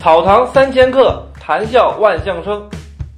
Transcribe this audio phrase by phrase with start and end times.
[0.00, 2.66] 草堂三千客，谈笑万象生。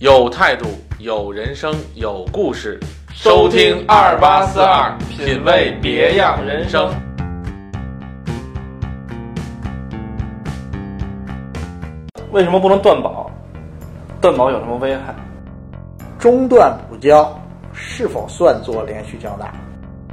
[0.00, 0.66] 有态度，
[0.98, 2.80] 有人生，有故事。
[3.12, 6.92] 收听二八四二，品味别样人生。
[12.32, 13.30] 为什么不能断保？
[14.20, 15.14] 断保有什么危害？
[16.18, 17.32] 中断补交
[17.72, 19.48] 是否算作连续交纳？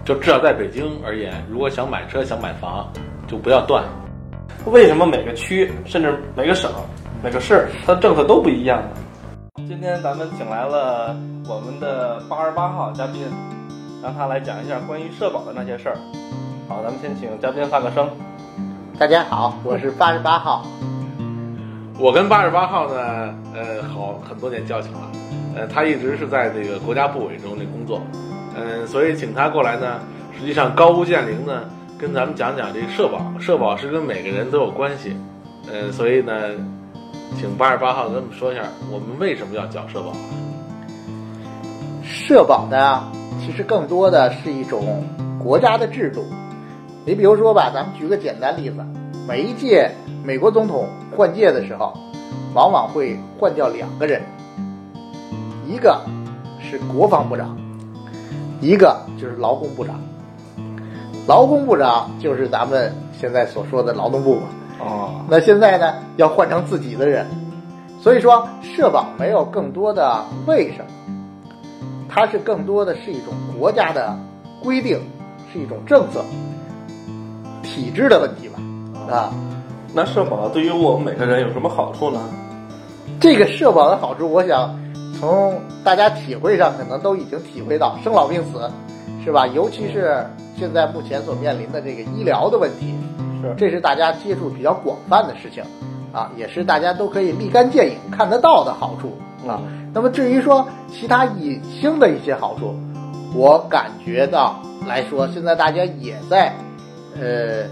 [0.06, 2.88] 就至少在北京而言，如果想买车、想买房，
[3.28, 3.84] 就不要断。
[4.70, 6.70] 为什么每个区，甚至每个省、
[7.24, 9.66] 每个市，它的政策都不一样呢？
[9.68, 11.16] 今天咱们请来了
[11.48, 13.26] 我们的八十八号嘉宾，
[14.04, 15.98] 让他来讲一下关于社保的那些事儿。
[16.68, 18.08] 好，咱们先请嘉宾发个声。
[19.00, 20.64] 大家好，我是八十八号。
[21.98, 25.00] 我跟八十八号呢，呃，好很多年交情了。
[25.56, 28.00] 呃，他一直是在这个国家部委中那工作，
[28.56, 30.00] 嗯，所以请他过来呢，
[30.40, 31.64] 实际上高屋建瓴呢，
[32.00, 33.20] 跟咱们讲讲这个社保。
[33.42, 35.14] 社保是跟每个人都有关系，
[35.70, 36.32] 嗯，所以呢，
[37.38, 40.14] 请八十八号跟我们说一下，我们为什么要缴社保？
[42.02, 43.04] 社保呢，
[43.42, 45.04] 其实更多的是一种
[45.44, 46.26] 国家的制度。
[47.06, 48.78] 你比如说吧，咱们举个简单例子，
[49.28, 49.92] 每一届
[50.24, 51.94] 美国总统换届的时候，
[52.54, 54.22] 往往会换掉两个人，
[55.68, 56.02] 一个
[56.62, 57.58] 是国防部长，
[58.62, 60.00] 一个就是劳工部长。
[61.30, 64.42] 劳工部长就是咱们现在所说的劳动部嘛。
[64.80, 67.24] 哦，那现在呢，要换成自己的人，
[68.02, 70.86] 所以说社保没有更多的为什么，
[72.10, 74.18] 它是更多的是一种国家的
[74.64, 75.00] 规定，
[75.54, 76.26] 是一种政策，
[77.62, 79.16] 体制的问题吧。
[79.16, 79.32] 啊，
[79.94, 82.20] 那社保对于我们每个人有什么好处呢？
[83.22, 84.76] 这个社保的好处，我想
[85.20, 88.68] 从大家体会上可能都已经体会到，生老病死，
[89.24, 89.46] 是吧？
[89.46, 90.26] 尤其是
[90.60, 92.94] 现在目前所面临的这个医疗的问题，
[93.42, 95.64] 是这是大家接触比较广泛的事情，
[96.12, 99.62] 啊，也是大家都可以立竿见影看得到的好处啊。
[99.94, 102.76] 那么至于说其他隐性的一些好处，
[103.34, 106.54] 我感觉到来说，现在大家也在，
[107.20, 107.64] 呃，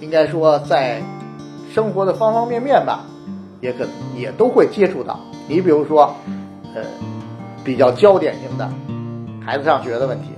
[0.00, 1.02] 应该说在
[1.72, 3.04] 生活的方方面面吧，
[3.60, 5.18] 也可也都会接触到。
[5.48, 6.14] 你比如说，
[6.74, 6.82] 呃，
[7.64, 8.70] 比较焦点性的
[9.44, 10.28] 孩子上学的问题，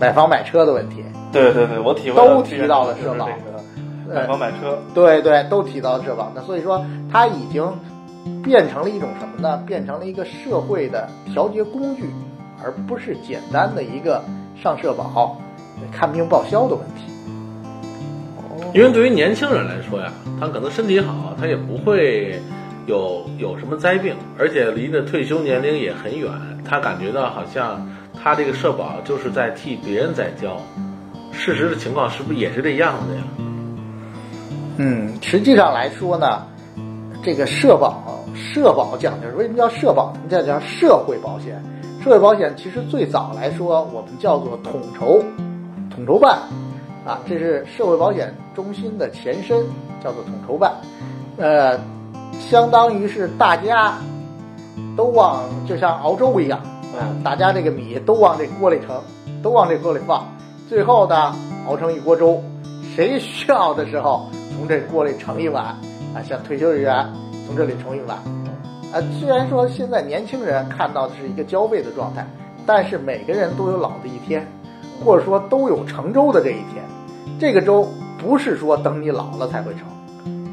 [0.00, 4.78] 买房买车的问题，对对对，我体会都提到了社保这个买房买车。
[4.94, 6.32] 对对，都提到了社保。
[6.34, 7.62] 那所以说，它已经
[8.42, 9.62] 变成了一种什么呢？
[9.66, 12.08] 变成了一个社会的调节工具，
[12.64, 14.24] 而不是简单的一个
[14.56, 15.38] 上社保、
[15.92, 17.12] 看病报销的问题。
[18.72, 22.40] 因为对于年轻人来说呀，他可能身体好，他也不会
[22.86, 26.30] 有有什么灾病，而且离的退休年龄也很远，
[26.64, 27.86] 他感觉到好像
[28.22, 30.56] 他这个社保就是在替别人在交。
[31.32, 33.22] 事实的情况是不是也是这样子呀？
[34.76, 36.42] 嗯，实际上来说呢，
[37.22, 38.02] 这个社保，
[38.34, 40.12] 社保讲究为什么叫社保？
[40.14, 41.62] 我们叫叫社会保险。
[42.02, 45.22] 社会保险其实最早来说，我们叫做统筹，
[45.94, 46.38] 统筹办，
[47.06, 49.64] 啊，这是社会保险中心的前身，
[50.02, 50.72] 叫做统筹办。
[51.36, 51.78] 呃，
[52.38, 53.98] 相当于是大家
[54.96, 56.58] 都往，就像熬粥一样，
[56.98, 59.00] 啊，大家这个米都往这锅里盛，
[59.42, 60.26] 都往这锅里放，
[60.68, 61.34] 最后呢
[61.68, 62.42] 熬成一锅粥，
[62.94, 65.64] 谁需要的时候从这锅里盛一碗，
[66.14, 67.06] 啊，像退休人员
[67.46, 68.18] 从这里盛一碗。
[68.92, 72.26] 啊，虽然说现在年轻人看到的是一个交费的状态，
[72.66, 74.44] 但是每个人都有老的一天，
[75.04, 76.84] 或者说都有成粥的这一天。
[77.38, 77.86] 这个粥
[78.18, 79.82] 不是说等你老了才会成。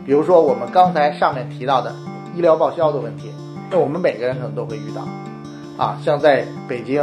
[0.06, 1.94] 比如说我们刚才上面提到的
[2.36, 3.32] 医疗报销的问题，
[3.72, 5.02] 那我们每个人可能都会遇到。
[5.78, 7.02] 啊，像在北京，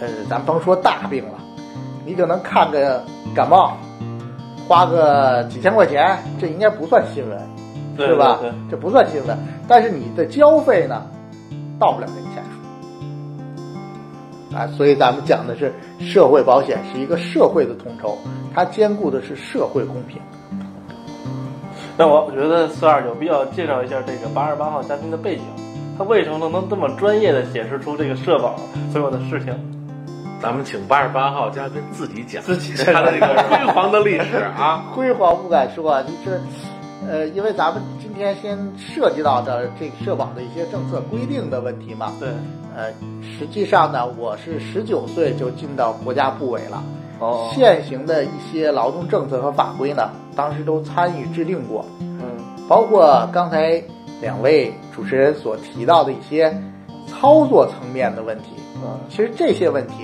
[0.00, 1.34] 呃，咱甭说大病了，
[2.04, 3.02] 你就能看个
[3.34, 3.76] 感冒，
[4.68, 7.38] 花个几千块钱，这应该不算新闻。
[7.96, 8.56] 对是吧对对？
[8.70, 9.34] 这不算新闻，
[9.66, 11.02] 但是你的交费呢，
[11.78, 12.44] 到不了这个钱
[14.50, 14.66] 数啊。
[14.76, 18.18] 所以咱们讲的是社会保险是一个社会的统筹，
[18.54, 20.20] 它兼顾的是社会公平。
[21.96, 25.44] 那我觉得四二有必要介绍一下这个八十八号嘉宾的背景，
[25.98, 28.56] 他为什么能能这么专业的解释出这个社保
[28.92, 29.54] 所有的事情？
[30.42, 34.84] 咱们请八十八号嘉宾自己讲自己他的这个辉煌的历史啊。
[34.94, 36.40] 辉煌不敢说啊，就是，
[37.08, 42.12] 呃，因为咱们今天先涉及到的这个社保的一些政策规定的问题嘛。
[42.20, 42.28] 对，
[42.76, 46.82] 呃，实际上呢，我是十九岁就进到国家部委了。
[47.18, 52.20] 哦，现行的一些劳动政策和法规呢，当时都参与制定过，嗯，
[52.68, 53.82] 包括刚才
[54.20, 56.54] 两位主持人所提到的一些
[57.06, 58.50] 操作层面的问题。
[58.76, 59.94] 嗯，其实这些问题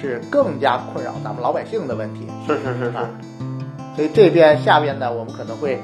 [0.00, 2.26] 是更加困扰咱们老百姓的问题。
[2.46, 3.08] 是是是是，啊
[3.94, 5.78] 所以这边下边呢，我们可能会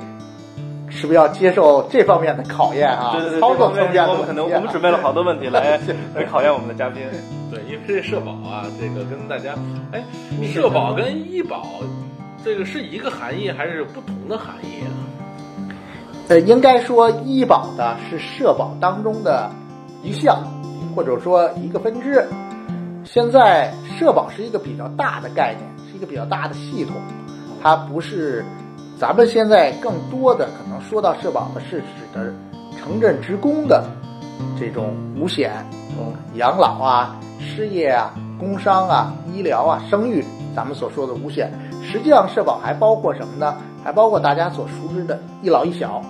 [0.91, 3.13] 是不是要接受这方面的考验啊？
[3.13, 5.81] 对对对，操作层面的我们可能我们准备了好多问题来
[6.15, 7.03] 来考验我们的嘉宾。
[7.51, 9.55] 对，因为这社保啊，这个跟大家，
[9.93, 10.03] 哎，
[10.47, 11.67] 社保跟医保，
[12.45, 14.93] 这个是一个含义还是不同的含义啊？
[16.33, 19.51] 呃，应该说医保的是社保当中的
[20.03, 20.43] 一项，
[20.97, 22.27] 或者说一个分支。
[23.05, 26.97] 现在社保是一个比较大的概念，是一个比较大的系统，
[27.63, 28.43] 它不是
[28.99, 31.85] 咱们现在更多的可能说到社保的是指
[32.15, 32.33] 的
[32.79, 33.85] 城镇职工的
[34.59, 35.53] 这种五险、
[35.99, 40.25] 嗯养老啊、失业啊、工伤啊、医疗啊、生育，
[40.57, 41.53] 咱们所说的五险，
[41.83, 43.55] 实际上社保还包括什么呢？
[43.85, 46.03] 还包括大家所熟知的一老一小，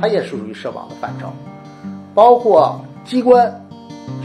[0.00, 1.28] 它也属于社保的范畴，
[2.14, 3.64] 包括机关、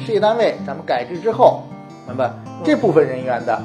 [0.05, 1.63] 事业单位，咱们改制之后，
[2.07, 2.33] 那么
[2.63, 3.61] 这部分人员的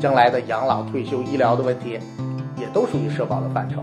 [0.00, 1.98] 将来的养老、退休、医疗的问题，
[2.58, 3.82] 也都属于社保的范畴。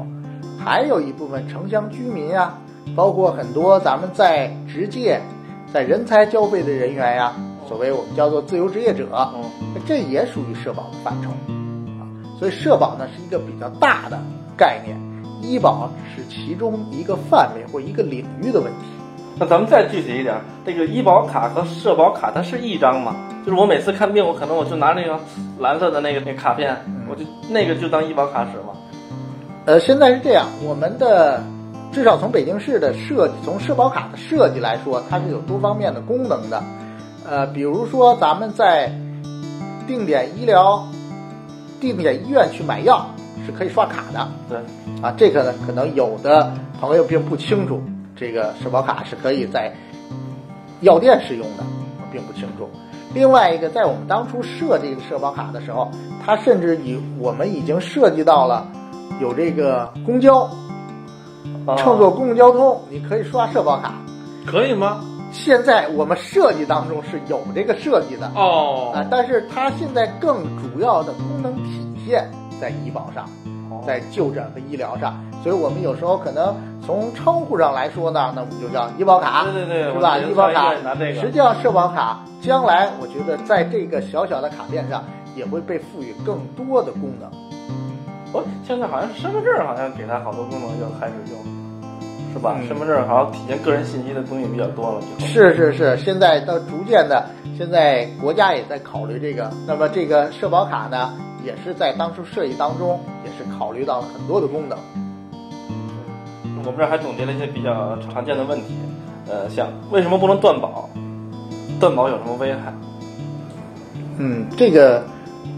[0.64, 2.54] 还有一部分城乡居民呀、
[2.96, 5.20] 包括很多咱们在职界、
[5.74, 7.34] 在人才交费的人员呀，
[7.68, 11.30] 所谓我们叫做自由职业者，嗯这也属于社保的范畴
[12.00, 12.08] 啊。
[12.40, 14.18] 所以社保呢是一个比较大的
[14.58, 14.98] 概念，
[15.42, 18.86] 医保只是其中一个范围或一个领域的问题。
[19.36, 23.16] 那咱们再具体一点，这个医保卡和社保卡它是一张吗？
[23.44, 25.20] 就是我每次看病，我可能我就拿那个
[25.60, 26.78] 蓝色的那个那卡片，
[27.10, 28.74] 我就那个就当医保卡使吗？
[29.66, 31.42] 呃，现在是这样，我们的
[31.92, 36.64] 至少从北京市的设计，从社保卡的设计来说，它是有多方面的功能的。
[37.28, 38.92] 呃，比如说咱们在
[39.88, 40.86] 定点医疗、
[41.80, 43.06] 定点医院去买药
[43.46, 44.58] 是可以刷卡的对，
[45.02, 45.14] 啊。
[45.18, 47.82] 这个呢，可能有的朋友并不清楚，
[48.16, 49.72] 这个社保卡是可以在
[50.82, 51.64] 药店使用的，
[52.12, 52.70] 并不清楚。
[53.14, 55.90] 另外一个，在我们当初设计社保卡的时候，
[56.26, 58.68] 它甚至以我们已经涉及到了
[59.22, 60.50] 有这个公交，
[61.66, 63.94] 啊乘坐公共交通，你可以刷社保卡。
[64.46, 65.02] 可以吗？
[65.32, 72.30] 现在我们设计当中是有这个设计的哦，啊，但是它现在更主要的功能体现
[72.64, 73.28] 在医保上，
[73.86, 80.16] 在就诊和医疗上，所以我们有时候可能从称呼上来说呢，那我们就叫医保卡，对对对，是吧？
[80.16, 80.74] 我医保卡
[81.20, 85.04] 实际上社保卡将来我觉得在这个小小的卡片上
[85.36, 87.30] 也会被赋予更多的功能。
[88.32, 91.38] 哦，现在好像是身份证，好像给它好多功能要开始用，
[92.32, 92.56] 是吧？
[92.58, 97.26] 嗯身份证好像体现个人信息的东西比较多了，是是是，现在到逐渐的，
[97.58, 99.52] 现在国家也在考虑这个。
[99.68, 101.14] 那么这个社保卡呢，
[101.44, 104.78] 也是在当初设计当中，也是考虑到了很多的功能。
[106.66, 108.76] 我们这儿还总结了一些比较常见的问题，
[109.30, 110.90] 呃，像为什么不能断保？
[111.80, 112.74] 断保有什么危害？
[114.18, 115.04] 嗯，这个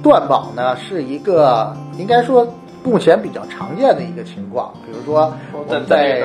[0.01, 2.47] 断保呢是一个应该说
[2.83, 4.73] 目前比较常见的一个情况。
[4.85, 6.23] 比如说我们在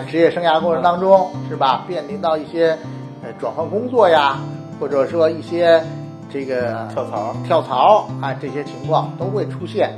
[0.00, 2.76] 职业生涯过程当中，是吧，面临到一些
[3.22, 4.38] 呃转换工作呀，
[4.78, 5.82] 或者说一些
[6.30, 9.94] 这个跳槽，跳槽啊，这些情况都会出现。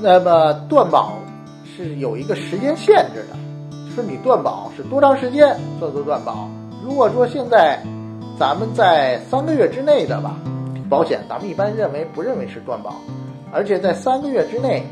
[0.00, 1.12] 那么断保
[1.64, 3.36] 是有一个时间限制的，
[3.88, 6.48] 就是你断保是多长时间叫做断保。
[6.84, 7.80] 如果说现在
[8.38, 10.34] 咱们在三个月之内的吧，
[10.88, 12.96] 保险咱们一般认为不认为是断保，
[13.52, 14.84] 而且在三个月之内，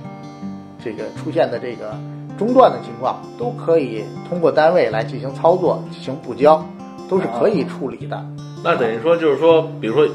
[0.85, 1.95] 这个出现的这个
[2.39, 6.65] 中断的情况，都可以通过单位来进行操作、进行补交，
[7.09, 8.25] 都是可以处理的。
[8.63, 10.07] 那等于说就是说，比如说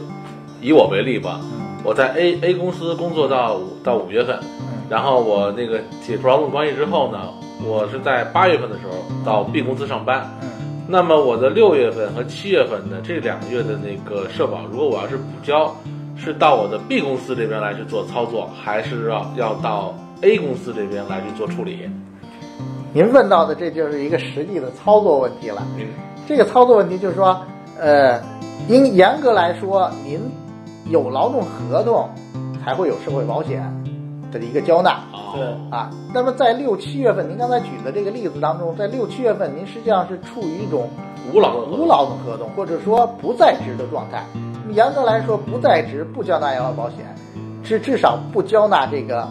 [0.61, 1.39] 以我为例吧，
[1.83, 4.39] 我在 A A 公司工作到五到五月份，
[4.89, 7.19] 然后我那个解除劳动关系之后呢，
[7.63, 8.93] 我是在八月份的时候
[9.25, 10.29] 到 B 公司上班。
[10.41, 10.49] 嗯
[10.87, 15.75] 那么我的六月份和七月份的这两个月的那个社保，如果我要是补交，
[16.15, 21.89] 是到我的 B 公司这边来去做操作，还是要要到 A 公司这边来去做处理？
[22.93, 25.65] 您问到的这就是一个实际的操作问题了。
[25.79, 25.87] 嗯，
[26.27, 27.35] 这个操作问题就是说，
[27.79, 28.21] 呃，
[28.69, 30.19] 应严格来说，您
[30.89, 32.09] 有劳动合同
[32.63, 33.61] 才会有社会保险
[34.31, 34.99] 的一个交纳
[35.69, 35.89] 啊。
[36.13, 40.87] 那么在六七月份，您刚才举的这个例子当中，在六七月份，您实际上是处于一种
[41.33, 44.23] 无劳动合同无劳动合同，或者说不在职的状态。
[44.33, 46.99] 那么严格来说，不在职不交纳养老保险，
[47.63, 49.27] 至至少不交纳这个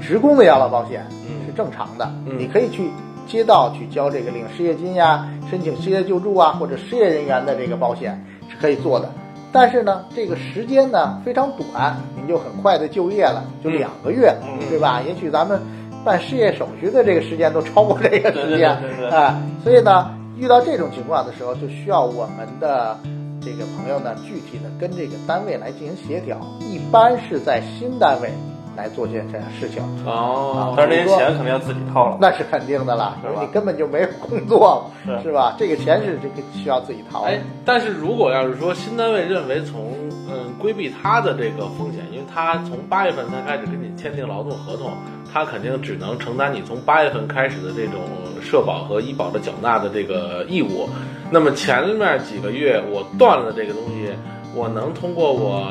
[0.00, 2.10] 职工的养老保险嗯是正常的。
[2.26, 2.90] 嗯你可以去
[3.26, 9.10] 街道去交这个领失业金呀，申请失业救助啊，或者失业人员的这个保险是可以做的。
[9.54, 15.00] 但是呢，这个时间呢非常短，您就很快的就业了，就嗯两个月，嗯对吧？
[15.06, 15.60] 也许咱们
[16.04, 18.70] 办失业手续的这个时间都超过这个时间，
[19.12, 22.98] 啊，所以呢，遇到这种情况的时候，就需要我们的
[23.40, 26.36] 这个朋友呢，具体的跟这个单位来进行协调。
[26.58, 28.30] 一般是在新单位
[28.76, 29.82] 来做这这样事情。
[30.04, 32.18] 哦，但是这些钱肯定要自己掏了。
[32.20, 35.54] 那是肯定的啦，因为你根本就没有工作，是是吧？
[35.58, 37.28] 这个钱是这个需要自己掏的。
[37.28, 39.92] 哎，但是如果要是说新单位认为从
[40.28, 44.90] 嗯规避他的这个风险，因为他从八月份才开始跟你签订劳动合同，
[45.32, 48.00] 他肯定只能承担你从八月份开始的这种
[48.42, 50.88] 社保和医保的缴纳的这个义务。
[51.30, 54.10] 那么前面几个月我断了这个东西，
[54.54, 55.66] 我能通过我，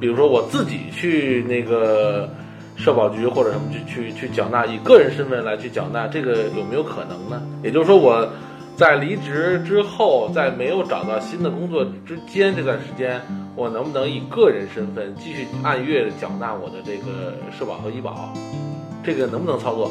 [0.00, 2.28] 比如说我自己去那个
[2.76, 7.40] 社保局或者什么去去去缴纳，以个人身份来去缴纳，这个有没有可能呢？
[7.62, 8.26] 也就是说我。
[8.76, 13.20] 在离职之后，在没有找到新的工作之间这段时间，
[13.54, 18.32] 我能不能以个人身份继续按月缴纳我的这个社保和医保？
[19.04, 19.90] 这个能不能操作？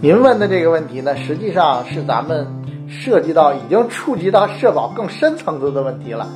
[0.00, 2.46] 您问的这个问题呢，实际上是咱们
[2.88, 6.26] 涉及到已经触及到社保更深层次的问题了。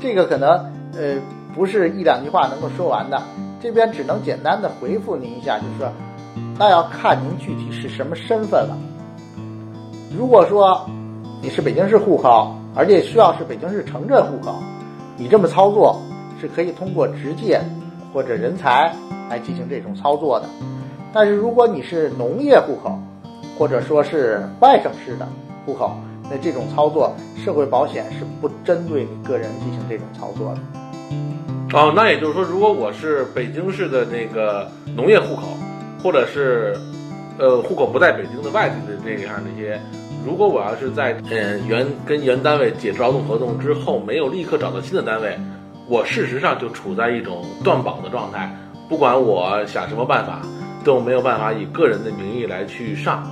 [0.00, 0.48] 这个可能
[0.94, 1.20] 呃
[1.58, 3.20] 不是一两句话能够说完的，
[3.60, 5.92] 这边只能简单的回复您一下，就是说，
[6.56, 8.78] 那要看您具体是什么身份了。
[10.16, 10.88] 如果说
[11.42, 14.54] 你是北京市户口，而且需要是北京市城镇户口，
[15.16, 16.00] 你这么操作
[16.40, 17.60] 是可以通过直接
[18.14, 18.94] 或者人才
[19.28, 20.46] 来进行这种操作的。
[21.12, 22.96] 但是如果你是农业户口，
[23.58, 25.26] 或者说是外省市的
[25.66, 25.90] 户口，
[26.30, 27.12] 那这种操作
[27.44, 30.60] 社会保险是不针对你个人进行这种操作的。
[31.72, 35.56] 哦，那也就是说，如果我是北京市的那个农业户口，
[36.02, 36.74] 或者是
[37.38, 39.78] 呃户口不在北京的外地的这样这些。
[40.26, 45.38] 如果我要是在嗯原跟原单位解除劳动合同之后，没有立刻找到新的单位，
[45.86, 48.50] 我事实上就处在一种断保的状态。
[48.88, 50.40] 不管我想什么办法，
[50.84, 53.22] 都没有办法以个人的名义来去上。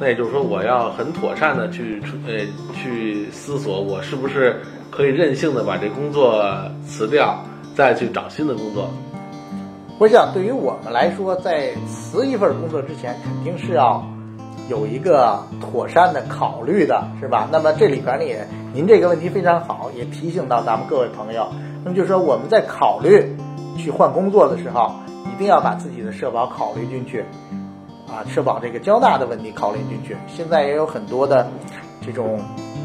[0.00, 2.40] 那也就是说，我要很妥善的去呃
[2.74, 4.60] 去思索，我是不是
[4.94, 6.44] 可以任性的把这工作
[6.86, 7.36] 辞掉，
[7.74, 8.88] 再去找新的工作。
[9.98, 14.04] 我想，对于我们来说，在辞一份工作之前，肯定是要。
[14.66, 17.46] 有一个妥善的考虑的是吧？
[17.52, 21.46] 那么这里边呢，也您这个问题非常好，也提醒到咱们各位朋友。
[21.84, 23.36] 那么就是说，我们在考虑
[23.76, 24.90] 去换工作的时候，
[25.30, 27.22] 一定要把自己的社保考虑进去，
[28.08, 30.16] 啊，社保这个交纳的问题考虑进去。
[30.26, 31.46] 现在也有很多的
[32.04, 32.40] 这种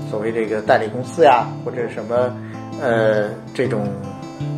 [0.10, 2.34] 所谓这个代理公司呀，或者什么
[2.82, 3.88] 呃这种。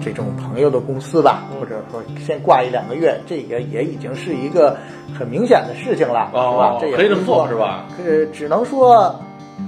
[0.03, 4.77] 这种朋友的公司吧，或者说先挂一两个月，这个也已经是一个
[5.17, 6.77] 很明显的事情了，是吧？
[6.79, 7.85] 这也可以这么做，是吧？
[7.97, 9.15] 呃，只能说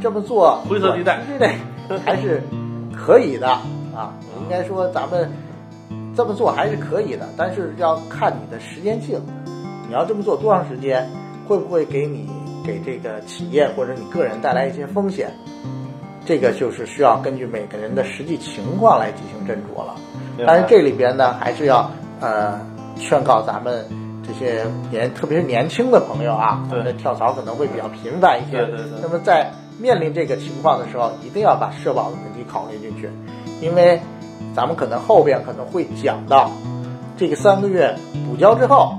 [0.02, 1.56] 这么做灰色地带，对
[1.88, 2.44] 对还是
[2.96, 4.14] 可以的啊。
[4.44, 5.32] 应该说咱们
[6.16, 9.20] 这么做还是可以的，但是要看你的时间性，
[9.88, 11.08] 你要这么做多长时间，
[11.48, 12.30] 会不会给你
[12.66, 15.32] 给这个企业或者你个人带来一些风险？
[16.26, 19.96] 这个就是需要根据每个人的实际情况来进行斟酌了。
[20.48, 21.92] 但是这里边呢，还是要
[22.22, 22.60] 呃
[22.96, 23.86] 劝告咱们
[24.26, 28.58] 这些年，特别是年轻的朋友啊，对，跳槽可能会比较频繁一些。
[28.58, 29.00] 对对对。
[29.02, 33.10] 那么在面临这个情况的时候，一定要把社保的问题考虑进去，
[33.60, 34.00] 因为
[34.56, 36.50] 咱们可能后边可能会讲到，
[37.18, 37.94] 这个三个月
[38.26, 38.96] 补交之后，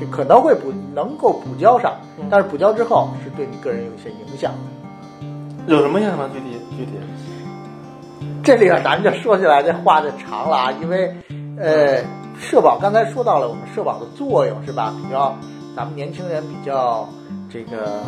[0.00, 1.92] 就可能会补能够补交上，
[2.30, 5.72] 但是补交之后是对你个人有一些影响的。
[5.72, 6.18] 有什么影响？
[6.32, 6.92] 具体具体？
[8.42, 10.72] 这里边咱们就说起来，这话就长了啊。
[10.82, 11.14] 因为，
[11.58, 12.02] 呃，
[12.38, 14.94] 社保刚才说到了我们社保的作用是吧？
[15.02, 15.34] 比较
[15.74, 17.08] 咱们年轻人比较
[17.50, 18.02] 这个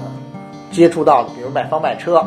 [0.71, 2.23] 接触到的，比如买房买车。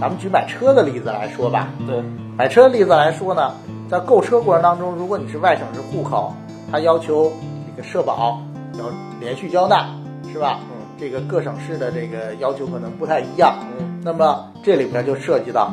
[0.00, 1.68] 咱们举买车的例子来说吧。
[1.86, 2.02] 对。
[2.36, 3.52] 买车的例子来说呢，
[3.88, 6.34] 在购车过程当中，如果你是外省市户口，
[6.70, 7.30] 他要求
[7.70, 8.40] 这个社保
[8.78, 8.84] 要
[9.20, 9.88] 连续交纳，
[10.32, 10.60] 是吧？
[10.62, 10.82] 嗯。
[10.98, 13.56] 这个各省市的这个要求可能不太一样。
[13.78, 14.00] 嗯。
[14.04, 15.72] 那么这里边就涉及到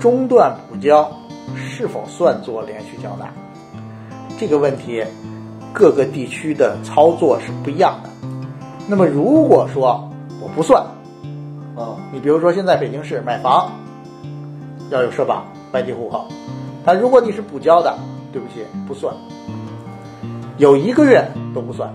[0.00, 1.08] 中断补交
[1.56, 3.28] 是否算作连续交纳
[4.38, 5.04] 这个问题，
[5.72, 8.10] 各个地区的操作是不一样的。
[8.86, 10.08] 那么如果说
[10.40, 10.82] 我不算，
[11.76, 13.70] 啊，你比如说现在北京市买房
[14.90, 16.26] 要有社保外地户口，
[16.84, 17.96] 但如果你是补交的，
[18.32, 19.14] 对不起不算，
[20.56, 21.92] 有一个月都不算。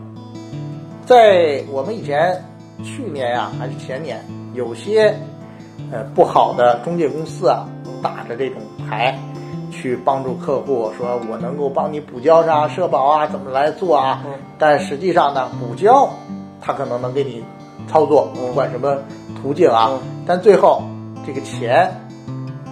[1.06, 2.44] 在我们以前
[2.84, 5.14] 去年呀还是前年有些。
[5.92, 7.68] 呃，不好的中介公司啊，
[8.02, 9.18] 打着这种牌，
[9.72, 14.24] 去帮助客户，说我能够帮你补交上社保啊，怎么来做啊？
[14.58, 16.10] 但实际上呢，补交
[16.62, 17.44] 他可能能给你
[17.88, 18.98] 操作，不管什么
[19.40, 20.82] 途径啊，但最后
[21.28, 21.92] 这个钱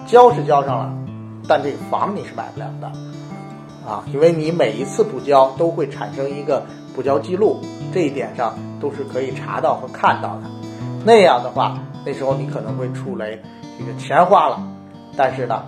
[0.07, 0.93] 交是交上了，
[1.47, 2.88] 但这个房你是买不了的
[3.88, 6.63] 啊，因为你每一次补交都会产生一个
[6.95, 7.60] 补交记录，
[7.93, 10.43] 这一点上都是可以查到和看到的。
[11.05, 11.77] 那样的话。
[12.03, 13.39] 那时候你可能会触雷，
[13.77, 14.60] 这个钱花了，
[15.15, 15.63] 但是呢，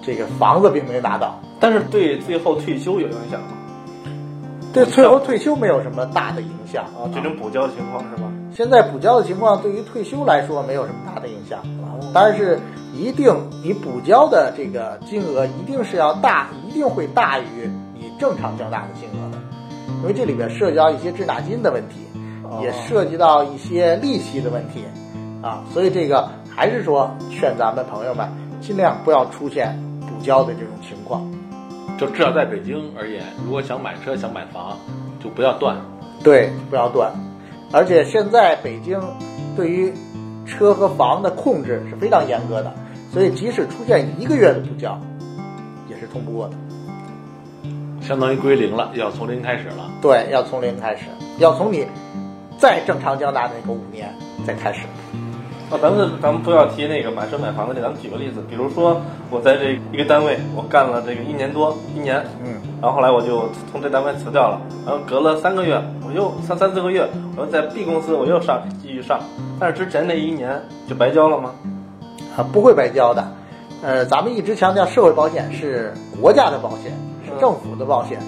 [0.00, 1.40] 这个房子并没拿到。
[1.58, 3.48] 但是对最后退休有影响吗？
[4.72, 8.30] 对最后退休没有什么大的影响啊，这种补交的情况是吧？
[8.54, 11.58] 现在补交的情况对于退休来说没有什么大的影响，
[12.14, 12.60] 但是
[12.94, 19.29] 一定你补交的这个金额一定是要大，一定会大于你正常交纳的金额的，
[20.00, 21.96] 因为这里边涉及到一些滞纳金的问题，
[22.62, 24.84] 也涉及到一些利息的问题，
[25.42, 28.28] 啊，所以这个还是说劝咱们朋友们
[28.60, 31.22] 尽量不要出现补交的这种情况。
[31.98, 34.76] 就至少在北京而言，如果想买车想买房，
[35.22, 35.76] 就不要断。
[36.24, 37.12] 对，不要断。
[37.72, 38.98] 而且现在北京
[39.54, 39.92] 对于
[40.46, 42.72] 车和房的控制是非常严格的，
[43.12, 44.98] 所以即使出现一个月的补交，
[45.88, 46.54] 也是通不过的。
[48.10, 49.88] 相当于归零了，要从零开始了。
[50.02, 51.04] 对，要从零开始，
[51.38, 51.86] 要从你
[52.58, 54.12] 再正常交纳那个五年
[54.44, 54.80] 再开始。
[55.70, 59.00] 啊，咱们咱们不要提那个买车买房的这，咱们举个例子，比如说
[59.30, 69.20] 我在这一个单位，我干了这个一年多，一年，嗯，然后后来我就从这单位辞掉了，然后隔了三个月，我又三三四个月，我又在 B 公司我又上继续上，
[69.60, 71.52] 但是之前那一年就白交了吗？
[72.36, 73.24] 啊，不会白交的。
[73.84, 76.92] 呃，咱们一直强调社会保险是国家的保险，
[77.30, 78.18] 是政府的保险，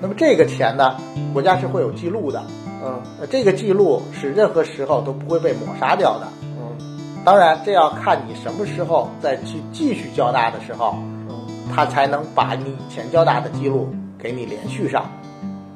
[0.00, 0.96] 那么这个钱呢，
[1.32, 2.42] 国家是会有记录的，
[2.84, 6.26] 嗯，呃，这个记录是任何时候都不会被抹杀掉的。
[6.42, 10.96] 嗯，当然，这要看你什么时候再去继续交纳的时候，
[11.28, 13.88] 嗯，他才能把你以前交纳的记录
[14.18, 15.02] 给你连续上，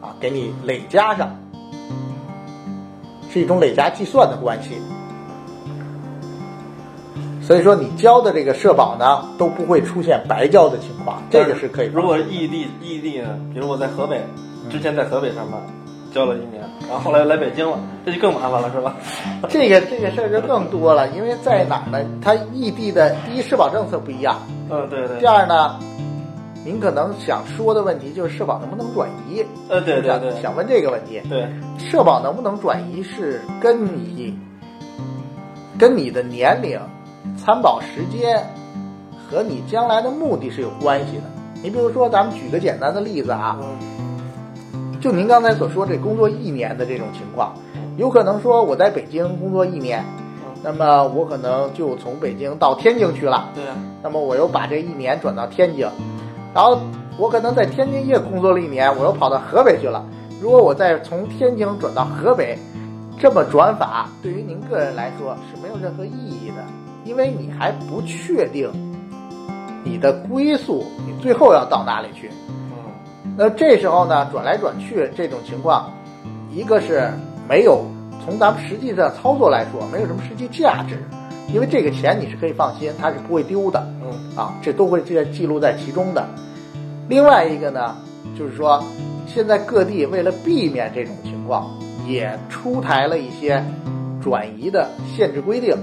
[0.01, 1.31] 啊，给你累加上，
[3.31, 4.71] 是一种累加计算的关系。
[7.53, 11.91] 所以说，你交的这个社保呢，都不会出现白交的情况，这个是可以。
[11.93, 14.25] 如果异地异地呢，比如我在河北，
[14.71, 15.61] 之前在河北上班，
[16.15, 18.97] 交了一年，然后后来来北京了，这就更麻烦了，是吧？
[19.51, 22.03] 这个这个事儿就更多了，因为在哪儿呢？
[22.23, 24.39] 它异地的第一社保政策不一样，
[24.71, 25.27] 嗯，对对第。
[25.27, 25.79] 二呢，
[26.65, 29.45] 您可能想说的问题就是社保能不能转移？
[29.69, 31.21] 呃，对对对，想想问这个问题。
[31.29, 31.47] 对，
[31.79, 34.35] 社保能不能转移是跟你
[35.79, 36.81] 跟你的年龄、
[37.45, 38.47] 参保时间
[39.29, 41.25] 和你将来的目的是有关系的。
[41.61, 47.53] 你比如说，咱们举个简单的例子啊，嗯就您刚才所说这工作一年的这种情况，
[47.97, 50.05] 有可能说我在北京工作一年，
[50.63, 53.65] 那么我可能就从北京到天津去了，对，
[54.05, 55.89] 那么我又把这一年转到天津，
[56.55, 56.79] 然后
[57.19, 60.05] 我可能在天津也工作了一年，我又跑到河北去了。
[60.41, 62.57] 如果我再从天津转到河北，
[63.19, 66.63] 这么转法对于您个人来说是没有任何意义的，
[67.05, 68.71] 因为你还不确定
[69.85, 72.31] 你的归宿，你最后要到哪里去。
[72.49, 75.91] 嗯，那这时候呢，转来转去这种情况，
[76.51, 77.11] 一个是
[77.49, 77.85] 没有
[78.25, 81.03] 从咱们实际的操作来说，没有什么实际价值，
[81.53, 83.85] 因为这个钱你是可以放心，它是不会丢的。
[84.01, 86.25] 嗯，啊，这都会记记录在其中的。
[87.09, 87.97] 另外一个呢，
[88.39, 88.83] 就是说，
[89.27, 91.69] 现在各地为了避免这种情况，
[92.07, 93.63] 也出台了一些
[94.23, 95.77] 转移的限制规定。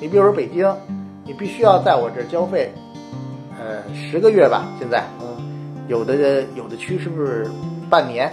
[0.00, 0.70] 你比如说北京，
[1.24, 2.72] 你必须要在我这儿交费，
[3.58, 4.66] 呃，十个月吧。
[4.78, 5.26] 现在嗯，
[5.88, 7.46] 有的有的区是不是
[7.88, 8.30] 半年？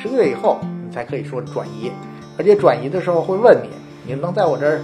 [0.00, 1.90] 十个月以后你才可以说转移，
[2.38, 3.70] 而且转移的时候会问你，
[4.06, 4.80] 你能在我这儿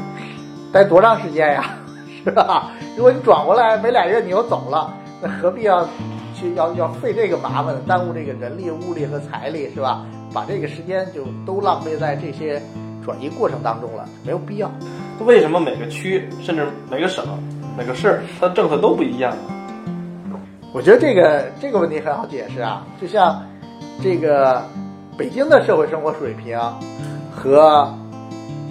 [0.72, 1.76] 待多长时间呀？
[2.24, 2.70] 是吧？
[2.96, 5.86] 如果你转过来没俩月你又走了，那何必要
[6.34, 10.06] 去要要费这个麻烦，耽误这个人力、物力和财力，是吧？
[10.32, 12.60] 把这个时间就都浪费在这些
[13.04, 14.70] 转移过程当中了，没有必要。
[15.24, 17.24] 为什么每个区甚至每个省、
[17.76, 20.38] 每个市，它的政策都不一样呢？
[20.72, 23.40] 我觉得这个这个问题很好解释啊，就像
[24.02, 24.62] 这个
[25.16, 26.58] 北京的社会生活水平
[27.30, 27.88] 和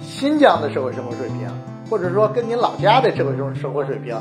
[0.02, 1.48] 新疆的社会生活水平，
[1.88, 4.14] 或者说跟您老家的社会生生活水平，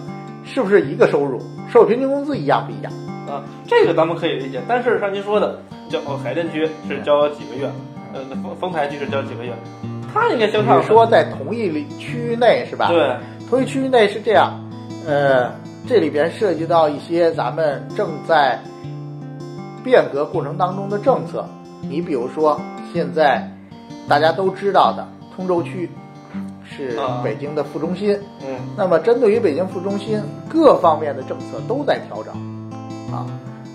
[0.45, 1.41] 是不是一个收入？
[1.69, 2.93] 社会平均工资一样不一样？
[3.27, 4.61] 啊，这个咱们可以理解。
[4.65, 7.69] 但是像您说的，交哦海淀区是交几个月，
[8.13, 9.53] 呃，丰丰台区是交几个月，
[10.13, 13.17] 它应该相差你说在同一里区域内是吧？，对，
[13.49, 14.59] 同一区域内是这样，
[15.07, 15.51] 呃，
[15.87, 18.59] 这里边涉及到一些咱们正在
[19.83, 21.45] 变革过程当中的政策。
[21.81, 22.61] 你比如说，
[22.93, 23.51] 现在
[24.07, 25.89] 大家都知道的通州区
[26.63, 27.21] 是啊。
[27.23, 28.55] 北京的副中心，嗯。
[28.77, 32.33] 那么针对于北京副中心各方面的政策都在调整，
[33.11, 33.25] 啊，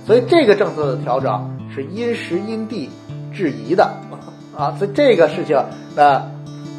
[0.07, 2.88] 所以这个政策的调整是因时因地
[3.33, 3.92] 制宜的，
[4.59, 5.57] 啊，所以这个事情
[5.94, 6.21] 那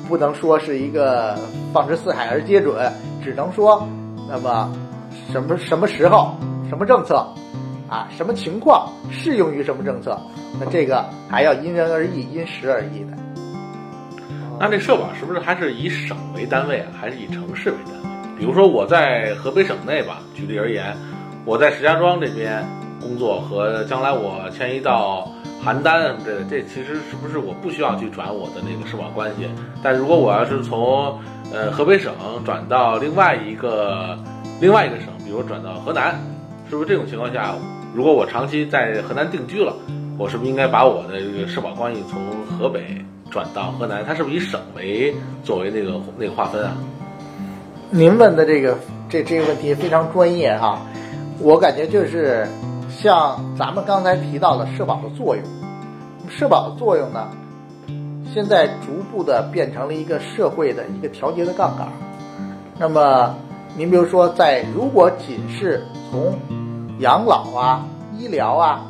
[0.09, 1.39] 不能说是一个
[1.71, 2.75] 放之四海而皆准，
[3.23, 3.87] 只能说
[4.27, 4.69] 那么
[5.31, 6.35] 什么什么时候
[6.67, 7.25] 什么政策
[7.87, 10.19] 啊，什么情况适用于什么政策，
[10.59, 13.17] 那这个还要因人而异、因时而异的。
[14.59, 18.09] 那这社保是不是还是以省为单位啊，还是以城市为单位？
[18.37, 20.93] 比如说我在河北省内吧，举例而言，
[21.45, 22.61] 我在石家庄这边
[22.99, 25.31] 工作和将来我迁移到
[25.63, 29.47] 邯郸什么之类的，这其实是不是我不需要去转我的那个社保关系？
[29.83, 31.19] 但如果我要是从
[31.53, 32.13] 呃河北省
[32.45, 34.17] 转到另外一个
[34.61, 36.19] 另外一个省，比如转到河南，
[36.69, 37.55] 是不是这种情况下，
[37.93, 39.75] 如果我长期在河南定居了，
[40.17, 42.19] 我是不是应该把我的这个社保关系从
[42.57, 42.97] 河北
[43.29, 44.03] 转到河南？
[44.05, 46.77] 它是不是以省为作为那个那个划分啊？
[47.89, 48.77] 您问的这个
[49.09, 50.79] 这这个问题非常专业哈、
[51.39, 52.47] 我感觉就是
[53.01, 55.43] 像咱们刚才提到的社保的作用，
[56.29, 57.29] 社保的作用呢，
[58.33, 61.87] 现在逐步的变成了一个社会的一个调节的杠杆。
[62.77, 63.33] 那么，
[63.77, 65.81] 您比如说，在如果仅是
[66.11, 66.37] 从
[66.99, 67.85] 养老啊、
[68.17, 68.81] 医疗啊、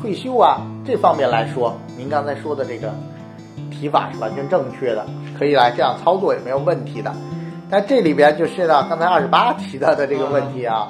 [0.00, 2.90] 退休啊这方面来说，您刚才说的这个
[3.70, 5.04] 提法是完全正确的，
[5.38, 7.14] 可以来这样操作也没有问题的。
[7.68, 10.88] 但这里边就是呢，刚才二十八提到的这个问题啊，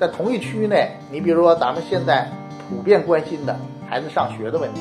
[0.00, 2.26] 在同一区域内，你比如说咱们现在
[2.70, 3.54] 普遍关心的
[3.86, 4.80] 孩子上学的问题，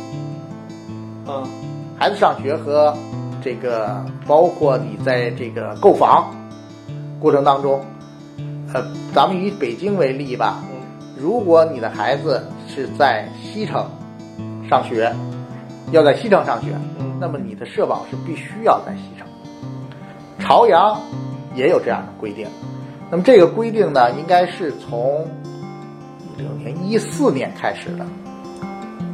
[1.28, 1.44] 嗯。
[2.00, 2.96] 孩子上学和
[3.42, 6.34] 这个包括你在这个购房
[7.20, 7.84] 过程当中，
[8.74, 8.82] 呃，
[9.14, 10.80] 咱们以北京为例吧，嗯。
[11.22, 13.86] 如果你的孩子是在西城
[14.70, 15.14] 上学，
[15.92, 17.18] 要在西城上学，嗯。
[17.20, 19.28] 那么你的社保是必须要在西城。
[20.40, 20.98] 朝阳
[21.54, 22.48] 也有这样的规定，
[23.12, 25.28] 那么这个规定呢，应该是从
[26.38, 28.06] 一六年、一四年开始的，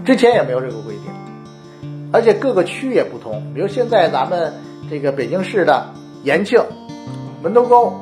[0.04, 3.42] 之前也没有这个规定，而且各个区也不同。
[3.54, 4.54] 比如现在咱们
[4.90, 5.90] 这个北京市的
[6.24, 6.62] 延庆、
[7.42, 7.94] 门头沟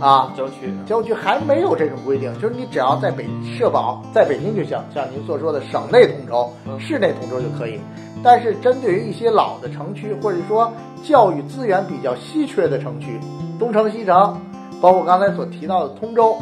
[0.00, 3.26] 啊，郊区郊区还没有这种规定，就是你只要在北
[3.58, 7.78] 社保在北京就行，像您所说的省内统筹、市内统筹就可以。
[8.24, 10.72] 但是针对于一些老的城区，或者说
[11.04, 13.20] 教育资源比较稀缺的城区，
[13.58, 14.40] 东城、西城，
[14.80, 16.36] 包括刚才所提到的通州，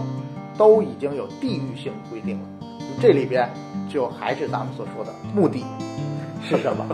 [0.57, 2.49] 都已经有地域性规定了。
[3.01, 3.49] 这里边
[3.88, 5.64] 就还是咱们所说的目的
[6.42, 6.87] 是什么？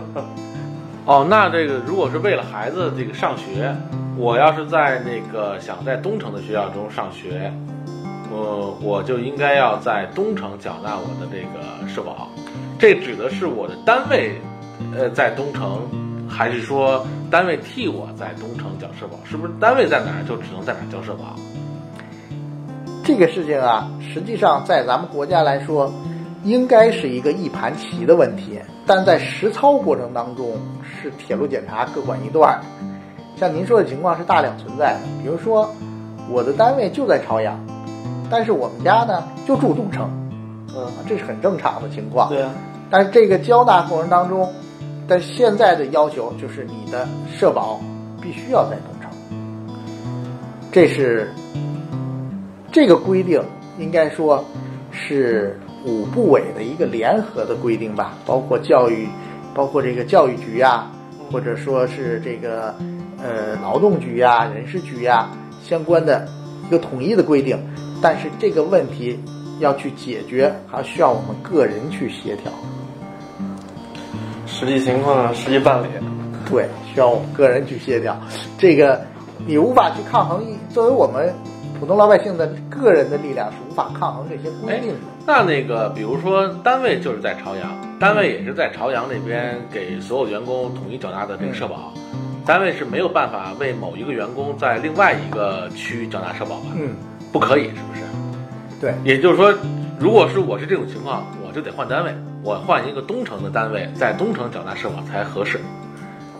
[1.05, 3.75] 哦，那这个如果是为了孩子这个上学，
[4.17, 7.51] 我要是在那个想在东城的学校中上学，
[8.31, 12.29] 呃，我就应该要在东城缴纳我的这个社保。
[12.79, 14.35] 这指的是我的单位，
[14.97, 15.81] 呃，在东城，
[16.33, 19.19] 还是说单位替我在东城缴社保？
[19.23, 21.35] 是不是单位在哪儿就只能在哪儿交社保？
[23.05, 25.93] 这个事情啊，实际上在咱们国家来说，
[26.43, 32.59] 应该是一个一盘棋的问题，但在实操过程当中，是铁路检查各管一段儿。
[33.35, 35.69] 像您说的情况是大量存在的，比如说
[36.31, 37.59] 我的单位就在朝阳，
[38.29, 40.09] 但是我们家呢就住东城，
[40.75, 42.27] 嗯，啊，这是很正常的情况。
[42.29, 42.51] 对啊，
[42.89, 44.49] 但是这个交纳过程当中，
[45.07, 47.79] 但现在的要求就是你的社保
[48.21, 49.11] 必须要在东城，
[50.71, 51.29] 这是
[52.71, 53.41] 这个规定，
[53.77, 54.43] 应该说
[54.91, 59.07] 是五部委的一个联合的规定吧，包括教育，
[59.53, 60.89] 包括这个教育局呀、
[61.31, 62.73] 或者说是这个
[63.17, 65.29] 呃劳动局呀、人事局呀
[65.61, 66.27] 相关的
[66.65, 67.57] 一个统一的规定，
[68.01, 69.19] 但是这个问题
[69.59, 72.51] 要去解决，还需要我们个人去协调。
[74.63, 75.87] 实际情况实际办理。
[76.49, 78.17] 对，需要我们个人去协调。
[78.57, 79.01] 这个
[79.45, 81.33] 你无法去抗衡一，作为我们
[81.77, 84.99] 普通老百姓的个人的力量是无法抗衡这些规定的。
[85.25, 91.93] 那那个，比如说单位就是在朝阳，单位也是在朝阳那边给所有员工统一缴纳的这个社保，
[92.45, 96.67] 单位是没有办法为某一个员工在另外一个区缴纳社保吧？
[96.75, 96.95] 嗯，
[97.33, 98.01] 不可以，是不是？
[98.79, 99.53] 对，也就是说，
[99.99, 105.59] 如果是我是这种情况，我就得换单位，我换一个东城的单位，在东城缴纳社保才合适。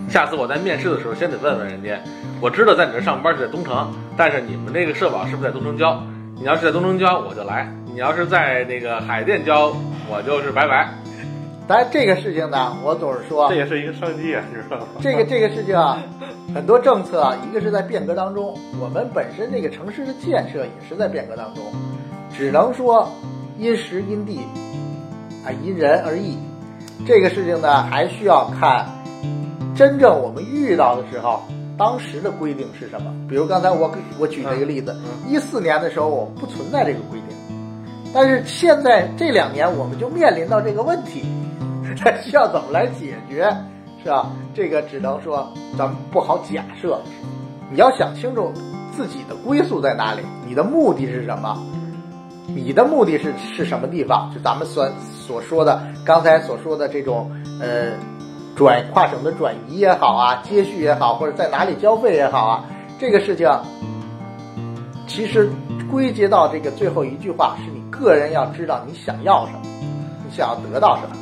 [0.10, 1.98] 下次我在面试的时候，先得问问人家，
[2.42, 6.04] 我知道在你这上班是在东城，但是你们这个社保是不是在东城交？
[6.36, 9.74] 你要是在东城交，我就来；你要是在那个海淀交，
[10.10, 10.90] 我就是拜拜。
[11.66, 14.88] 当然这个事情呢，我总是说这，也是一个商机啊，你知道吗？
[15.00, 15.98] 这个这个事情啊，
[16.54, 21.64] 很多政策啊，一个是在变革当中，我们本身这个城市的建设也是在变革当中，
[22.36, 23.10] 只能说
[23.58, 24.40] 因时因地
[25.46, 26.38] 啊因人而异。
[27.06, 28.86] 这个事情呢，还需要看
[29.76, 31.42] 真正我们遇到的时候，
[31.78, 33.14] 当时的规定是什么。
[33.28, 34.96] 比如刚才我我举了一个例子，
[35.28, 37.38] 一四年的时候我们不存在这个规定，
[38.14, 41.24] 但是现在这两年我们就面临到这个问题，
[42.24, 43.54] 需要怎么来解决，
[44.04, 44.32] 是吧？
[44.54, 47.02] 这个只能说咱们不好假设，
[47.70, 48.54] 你要想清楚
[48.96, 51.62] 自己的归宿在哪里，你的目的是什么，
[52.48, 54.32] 你的目的是是什么地方？
[54.34, 54.90] 就咱们所
[55.28, 57.92] 所说的刚才所说的这种呃
[58.56, 62.66] 转跨省的转移也好啊，接续也好，或者在哪里交费也好啊，
[63.00, 63.50] 这个事情
[65.08, 65.50] 其实
[65.90, 69.62] 归结到这个最后一句话，是你个人要知道你想要什么，
[70.26, 71.16] 你想要得到什么。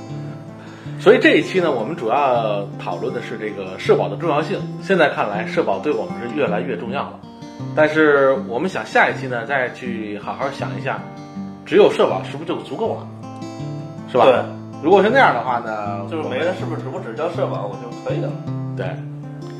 [0.99, 4.59] 所以这一期呢，我们主要讨论的是这个社保的重要性。
[4.81, 7.19] 现在看来，社保对我们是越来越重要了。
[7.75, 11.01] 但是我们想下一期呢，再去好好想一下，
[11.71, 13.07] 只有社保是不是就足够了？
[14.11, 14.25] 是吧？
[14.25, 14.35] 对。
[14.83, 18.29] 如果是那样的话呢，就是没人是不是我只交社保我就可以了？
[18.75, 18.85] 对。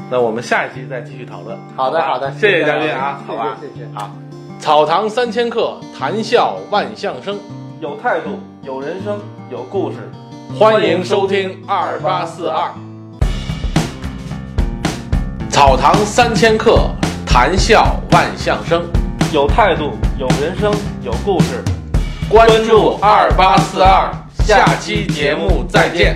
[0.09, 1.57] 那我们下一期再继续讨论。
[1.73, 4.11] 好的，好的，谢谢嘉宾啊，好吧，谢谢，好。
[4.59, 7.39] 草堂三千客，谈笑万象生，
[7.79, 8.31] 有态度，
[8.63, 9.17] 有人生，
[9.49, 9.99] 有故事。
[10.59, 12.69] 欢迎收听二八四二。
[15.49, 16.89] 草堂三千客，
[17.25, 18.83] 谈笑万象生，
[19.31, 21.63] 有态度，有人生，有故事。
[22.31, 24.09] 关注二八四二，
[24.45, 26.15] 下期节目再见。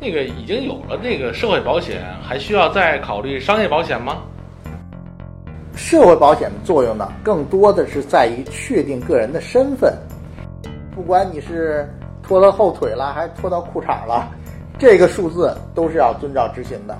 [0.00, 4.22] 那个已经有了这个社会保险，还需要再考虑商业保险吗？
[5.76, 9.96] 社会保险的作用呢，更多的是在于确定个人的身份，
[10.92, 11.88] 不管你是
[12.24, 14.28] 拖到后腿了，还是拖到裤衩了，
[14.80, 16.98] 这个数字都是要遵照执行的。